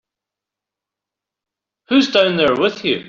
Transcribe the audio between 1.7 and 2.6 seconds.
Who's down there